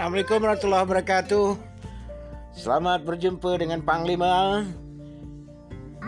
Assalamualaikum 0.00 0.40
warahmatullahi 0.40 0.84
wabarakatuh. 0.88 1.48
Selamat 2.56 3.04
berjumpa 3.04 3.60
dengan 3.60 3.84
Panglima. 3.84 4.64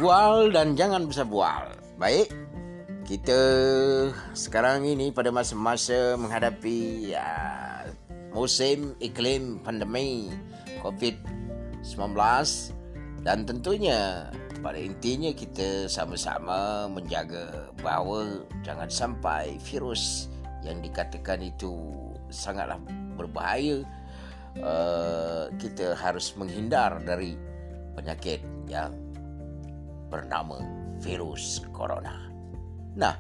Bual 0.01 0.49
dan 0.49 0.73
jangan 0.73 1.05
besar 1.05 1.29
bual. 1.29 1.77
Baik. 2.01 2.33
Kita 3.05 3.37
sekarang 4.33 4.89
ini 4.89 5.13
pada 5.13 5.29
masa-masa 5.29 6.17
menghadapi 6.17 7.13
ya, 7.13 7.37
musim 8.33 8.97
iklim 8.97 9.61
pandemi 9.61 10.33
COVID-19 10.81 12.17
dan 13.29 13.45
tentunya 13.45 14.33
pada 14.65 14.81
intinya 14.81 15.37
kita 15.37 15.85
sama-sama 15.85 16.89
menjaga 16.89 17.69
bahawa 17.85 18.41
jangan 18.65 18.89
sampai 18.89 19.61
virus 19.61 20.33
yang 20.65 20.81
dikatakan 20.81 21.45
itu 21.45 21.77
sangatlah 22.33 22.81
berbahaya 23.15 23.85
uh, 24.61 25.53
kita 25.61 25.95
harus 25.97 26.33
menghindar 26.35 26.99
dari 27.05 27.37
penyakit 27.95 28.41
yang 28.67 28.97
bernama 30.09 30.61
virus 31.01 31.65
corona. 31.73 32.29
Nah, 32.97 33.17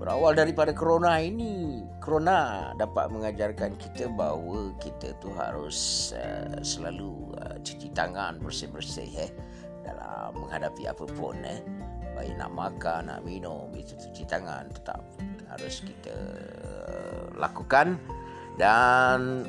berawal 0.00 0.32
daripada 0.32 0.72
corona 0.72 1.20
ini, 1.20 1.84
corona 2.00 2.72
dapat 2.76 3.12
mengajarkan 3.12 3.76
kita 3.76 4.08
bahawa 4.12 4.72
kita 4.80 5.12
tu 5.20 5.28
harus 5.36 6.10
uh, 6.16 6.56
selalu 6.64 7.36
uh, 7.40 7.56
cuci 7.60 7.92
tangan 7.92 8.40
bersih-bersih 8.40 9.28
eh 9.28 9.30
dalam 9.84 10.36
menghadapi 10.36 10.88
apa 10.88 11.04
pun 11.04 11.36
eh. 11.44 11.60
Baik 12.12 12.36
nak 12.36 12.52
makan, 12.52 13.08
nak 13.08 13.24
minum, 13.24 13.72
itu 13.72 13.96
cuci 13.96 14.28
tangan 14.28 14.68
tetap 14.68 15.00
harus 15.48 15.84
kita 15.84 16.16
lakukan 17.36 18.00
dan 18.60 19.46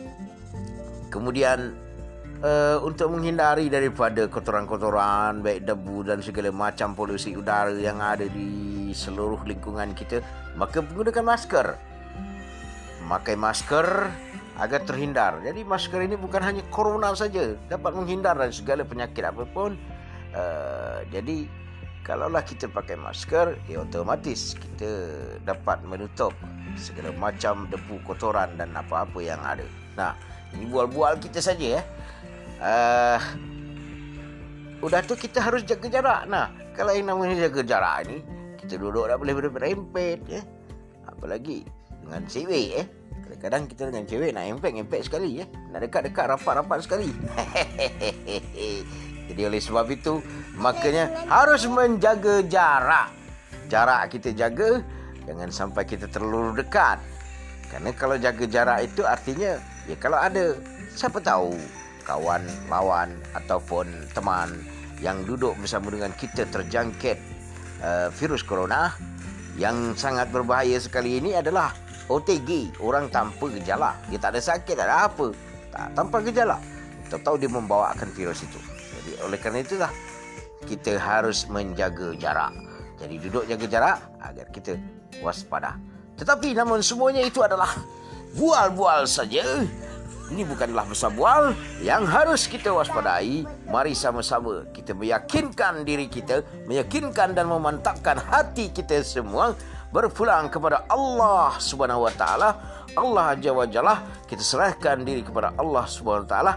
kemudian 1.12 1.76
uh, 2.44 2.80
untuk 2.84 3.12
menghindari 3.12 3.68
daripada 3.68 4.28
kotoran-kotoran 4.28 5.44
baik 5.44 5.68
debu 5.68 6.08
dan 6.08 6.20
segala 6.24 6.50
macam 6.50 6.96
polusi 6.96 7.36
udara 7.36 7.76
yang 7.76 8.00
ada 8.00 8.28
di 8.28 8.92
seluruh 8.94 9.42
lingkungan 9.44 9.92
kita 9.98 10.24
maka 10.56 10.86
menggunakan 10.86 11.26
masker. 11.26 11.68
Memakai 13.04 13.36
masker 13.36 13.88
agar 14.56 14.80
terhindar. 14.86 15.42
Jadi 15.44 15.66
masker 15.66 16.00
ini 16.06 16.16
bukan 16.16 16.40
hanya 16.40 16.64
corona 16.72 17.12
saja 17.18 17.58
dapat 17.68 17.92
menghindar 17.98 18.38
dari 18.38 18.54
segala 18.54 18.86
penyakit 18.86 19.26
apapun 19.26 19.76
uh, 20.38 21.02
jadi 21.10 21.48
kalaulah 22.04 22.44
kita 22.44 22.68
pakai 22.68 23.00
masker 23.00 23.56
ya 23.70 23.82
otomatis 23.82 24.60
kita 24.60 24.92
dapat 25.48 25.80
menutup 25.88 26.36
segala 26.76 27.14
macam 27.16 27.70
debu 27.70 28.02
kotoran 28.08 28.56
dan 28.58 28.74
apa-apa 28.74 29.20
yang 29.22 29.40
ada. 29.42 29.66
Nah, 29.96 30.18
ini 30.56 30.66
bual-bual 30.70 31.22
kita 31.22 31.40
saja 31.40 31.80
ya. 31.80 31.82
Uh, 32.64 33.20
udah 34.84 35.02
tu 35.04 35.16
kita 35.18 35.44
harus 35.44 35.64
jaga 35.64 35.88
jarak. 35.90 36.22
Nah, 36.28 36.50
kalau 36.74 36.96
yang 36.96 37.10
namanya 37.10 37.50
jaga 37.50 37.62
jarak 37.64 37.98
ni, 38.10 38.18
kita 38.60 38.80
duduk 38.80 39.06
tak 39.08 39.18
boleh 39.20 39.34
berempet 39.36 40.20
ya. 40.26 40.42
Apalagi 41.08 41.68
dengan 42.04 42.24
cewek 42.28 42.66
ya. 42.80 42.84
Kadang-kadang 43.24 43.64
kita 43.70 43.82
dengan 43.90 44.06
cewek 44.06 44.30
nak 44.36 44.44
empet-empet 44.58 45.02
sekali 45.08 45.30
ya. 45.42 45.46
Nak 45.72 45.80
dekat-dekat 45.88 46.26
rapat-rapat 46.38 46.80
sekali. 46.86 47.10
Jadi 49.28 49.42
oleh 49.48 49.62
sebab 49.64 49.88
itu, 49.88 50.20
makanya 50.60 51.10
harus 51.32 51.64
menjaga 51.66 52.44
jarak. 52.44 53.10
Jarak 53.72 54.12
kita 54.12 54.36
jaga, 54.36 54.84
Jangan 55.24 55.50
sampai 55.50 55.84
kita 55.88 56.06
terlalu 56.12 56.60
dekat. 56.60 57.00
Karena 57.72 57.90
kalau 57.96 58.16
jaga 58.20 58.46
jarak 58.46 58.80
itu 58.86 59.02
artinya 59.02 59.58
ya 59.90 59.96
kalau 59.98 60.20
ada 60.20 60.54
siapa 60.94 61.18
tahu 61.18 61.58
kawan, 62.06 62.44
lawan 62.70 63.10
ataupun 63.34 63.88
teman 64.14 64.54
yang 65.02 65.24
duduk 65.26 65.58
bersama 65.58 65.90
dengan 65.90 66.12
kita 66.16 66.46
terjangkit 66.48 67.18
uh, 67.82 68.08
virus 68.14 68.46
corona 68.46 68.94
yang 69.58 69.98
sangat 69.98 70.30
berbahaya 70.30 70.78
sekali 70.78 71.18
ini 71.18 71.34
adalah 71.34 71.74
OTG, 72.12 72.78
orang 72.84 73.08
tanpa 73.10 73.48
gejala. 73.48 73.96
Dia 74.12 74.20
tak 74.20 74.36
ada 74.36 74.42
sakit, 74.44 74.76
tak 74.76 74.88
ada 74.92 75.08
apa. 75.08 75.28
Tak, 75.72 75.88
tanpa 75.96 76.18
gejala. 76.20 76.58
Kita 77.08 77.18
tahu 77.24 77.36
dia 77.40 77.50
membawakan 77.50 78.10
virus 78.12 78.44
itu. 78.44 78.60
Jadi 78.68 79.12
oleh 79.24 79.38
kerana 79.40 79.64
itulah 79.64 79.92
kita 80.68 81.00
harus 81.00 81.48
menjaga 81.48 82.12
jarak. 82.20 82.52
Jadi 83.00 83.16
duduk 83.20 83.44
jaga 83.48 83.66
jarak 83.68 83.98
agar 84.20 84.48
kita 84.52 84.80
waspada. 85.22 85.78
Tetapi 86.18 86.56
namun 86.56 86.80
semuanya 86.80 87.22
itu 87.26 87.44
adalah 87.44 87.70
bual-bual 88.34 89.06
saja. 89.06 89.44
Ini 90.34 90.48
bukanlah 90.50 90.88
besar 90.88 91.14
bual 91.14 91.54
yang 91.84 92.08
harus 92.08 92.50
kita 92.50 92.72
waspadai. 92.74 93.46
Mari 93.70 93.94
sama-sama 93.94 94.66
kita 94.74 94.96
meyakinkan 94.98 95.86
diri 95.86 96.10
kita, 96.10 96.42
meyakinkan 96.66 97.38
dan 97.38 97.46
memantapkan 97.52 98.18
hati 98.18 98.72
kita 98.74 99.04
semua 99.06 99.54
berpulang 99.94 100.50
kepada 100.50 100.90
Allah 100.90 101.54
Subhanahu 101.62 102.10
wa 102.10 102.14
taala. 102.18 102.50
Allah 102.98 103.38
Azza 103.38 103.52
wa 103.54 103.66
Jalla, 103.70 103.96
kita 104.26 104.42
serahkan 104.42 105.06
diri 105.06 105.22
kepada 105.22 105.54
Allah 105.54 105.86
Subhanahu 105.86 106.26
wa 106.26 106.32
taala. 106.32 106.54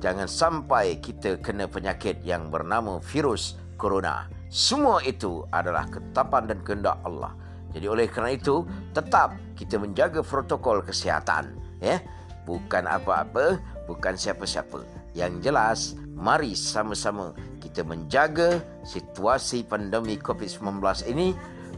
Jangan 0.00 0.26
sampai 0.26 0.98
kita 0.98 1.38
kena 1.38 1.68
penyakit 1.68 2.24
yang 2.26 2.48
bernama 2.48 2.98
virus 3.04 3.60
corona. 3.78 4.26
Semua 4.50 4.98
itu 5.06 5.46
adalah 5.54 5.86
ketetapan 5.86 6.50
dan 6.50 6.58
kehendak 6.66 6.98
Allah. 7.06 7.30
Jadi 7.70 7.86
oleh 7.86 8.06
kerana 8.10 8.34
itu, 8.34 8.66
tetap 8.90 9.38
kita 9.54 9.78
menjaga 9.78 10.20
protokol 10.26 10.82
kesihatan. 10.82 11.54
Ya? 11.78 12.02
Bukan 12.44 12.86
apa-apa, 12.90 13.62
bukan 13.86 14.18
siapa-siapa. 14.18 14.82
Yang 15.14 15.32
jelas, 15.42 15.80
mari 16.14 16.54
sama-sama 16.54 17.34
kita 17.62 17.86
menjaga 17.86 18.58
situasi 18.82 19.62
pandemi 19.62 20.18
COVID-19 20.18 20.82
ini 21.10 21.34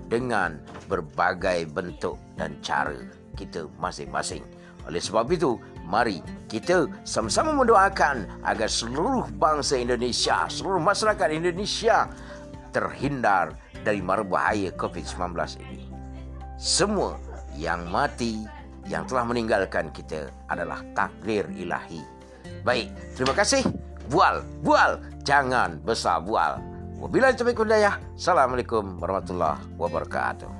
dengan 0.08 0.60
berbagai 0.88 1.68
bentuk 1.72 2.16
dan 2.36 2.56
cara 2.64 2.96
kita 3.36 3.68
masing-masing. 3.80 4.44
Oleh 4.84 4.98
sebab 4.98 5.30
itu, 5.30 5.56
mari 5.86 6.20
kita 6.50 6.90
sama-sama 7.06 7.54
mendoakan 7.54 8.26
agar 8.42 8.66
seluruh 8.66 9.30
bangsa 9.38 9.78
Indonesia, 9.78 10.50
seluruh 10.50 10.82
masyarakat 10.82 11.28
Indonesia 11.32 12.10
terhindar 12.74 13.54
dari 13.86 14.02
mara 14.02 14.26
bahaya 14.26 14.74
COVID-19 14.74 15.38
ini. 15.62 15.81
Semua 16.62 17.18
yang 17.58 17.90
mati, 17.90 18.46
yang 18.86 19.02
telah 19.10 19.26
meninggalkan 19.26 19.90
kita 19.90 20.30
adalah 20.46 20.78
takdir 20.94 21.42
ilahi. 21.58 21.98
Baik, 22.62 22.94
terima 23.18 23.34
kasih. 23.34 23.66
Bual, 24.06 24.46
bual, 24.62 25.02
jangan 25.26 25.82
besar 25.82 26.22
bual. 26.22 26.62
Wabillahi 27.02 27.34
taufiq. 27.34 27.66
Assalamualaikum 28.14 28.94
warahmatullahi 29.02 29.58
wabarakatuh. 29.74 30.50